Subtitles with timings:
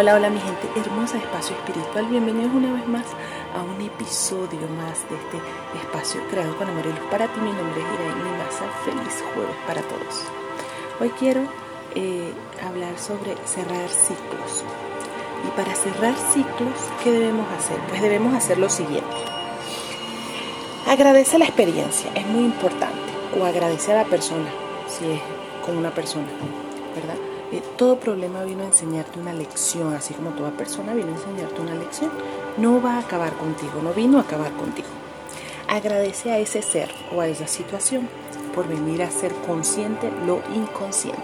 [0.00, 3.04] Hola, hola mi gente hermosa Espacio Espiritual, bienvenidos una vez más
[3.52, 5.38] a un episodio más de este
[5.82, 7.40] espacio creado con amor y luz para ti.
[7.40, 10.22] Mi nombre es Irene Maza, feliz jueves para todos.
[11.00, 11.40] Hoy quiero
[11.96, 12.32] eh,
[12.64, 14.62] hablar sobre cerrar ciclos.
[15.44, 17.80] Y para cerrar ciclos, ¿qué debemos hacer?
[17.88, 19.16] Pues debemos hacer lo siguiente.
[20.86, 23.10] Agradece la experiencia, es muy importante.
[23.36, 24.48] O agradece a la persona,
[24.86, 25.20] si es
[25.66, 26.28] con una persona,
[26.94, 27.16] ¿verdad?
[27.50, 31.60] Eh, todo problema vino a enseñarte una lección, así como toda persona vino a enseñarte
[31.62, 32.10] una lección.
[32.58, 34.88] No va a acabar contigo, no vino a acabar contigo.
[35.66, 38.06] Agradece a ese ser o a esa situación
[38.54, 41.22] por venir a ser consciente lo inconsciente.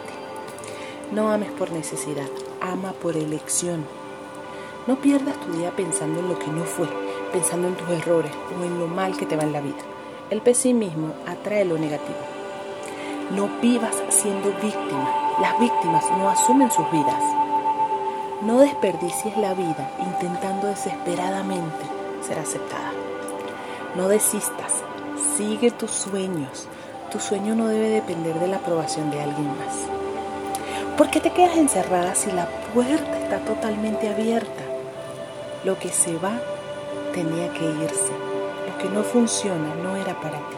[1.13, 2.29] No ames por necesidad,
[2.61, 3.85] ama por elección.
[4.87, 6.89] No pierdas tu día pensando en lo que no fue,
[7.33, 9.83] pensando en tus errores o en lo mal que te va en la vida.
[10.31, 12.17] El pesimismo atrae lo negativo.
[13.31, 17.23] No vivas siendo víctima las víctimas no asumen sus vidas.
[18.43, 21.85] No desperdicies la vida intentando desesperadamente
[22.23, 22.93] ser aceptada.
[23.97, 24.85] No desistas,
[25.37, 26.69] sigue tus sueños.
[27.11, 29.75] Tu sueño no debe depender de la aprobación de alguien más.
[30.97, 34.63] ¿Por qué te quedas encerrada si la puerta está totalmente abierta?
[35.65, 36.39] Lo que se va
[37.13, 38.13] tenía que irse.
[38.69, 40.57] Lo que no funciona no era para ti.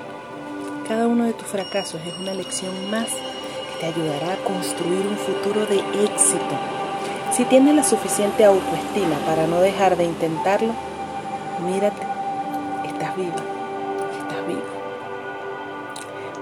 [0.86, 3.08] Cada uno de tus fracasos es una lección más
[3.80, 6.56] te ayudará a construir un futuro de éxito.
[7.32, 10.72] Si tienes la suficiente autoestima para no dejar de intentarlo,
[11.64, 12.02] mírate,
[12.86, 13.36] estás viva,
[14.18, 14.62] estás vivo.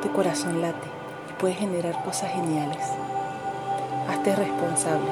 [0.03, 0.87] Tu corazón late
[1.31, 2.85] y puedes generar cosas geniales.
[4.09, 5.11] Hazte responsable.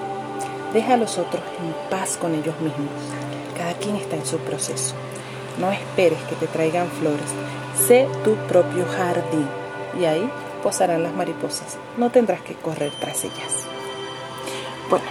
[0.73, 2.91] Deja a los otros en paz con ellos mismos.
[3.57, 4.95] Cada quien está en su proceso.
[5.59, 7.31] No esperes que te traigan flores.
[7.87, 9.49] Sé tu propio jardín.
[9.99, 10.31] Y ahí
[10.63, 11.77] posarán las mariposas.
[11.97, 13.67] No tendrás que correr tras ellas.
[14.89, 15.07] Bueno,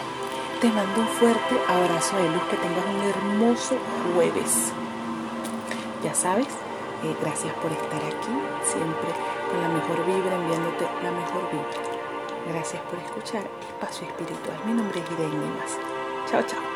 [0.62, 2.44] te mando un fuerte abrazo de luz.
[2.50, 3.78] Que tengas un hermoso
[4.14, 4.72] jueves.
[6.04, 6.48] Ya sabes,
[7.04, 8.34] eh, gracias por estar aquí,
[8.64, 9.10] siempre
[9.52, 11.92] con la mejor vibra, enviándote la mejor vibra.
[12.48, 14.58] Gracias por escuchar Espacio Espiritual.
[14.66, 15.78] Mi nombre es Irene Más.
[16.30, 16.71] Chao, chao.